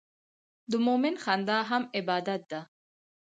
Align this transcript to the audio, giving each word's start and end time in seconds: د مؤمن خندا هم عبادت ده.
د 0.71 0.73
مؤمن 0.85 1.15
خندا 1.23 1.59
هم 1.69 1.83
عبادت 1.97 2.41
ده. 2.51 2.61